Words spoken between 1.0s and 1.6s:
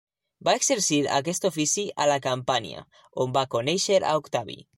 aquest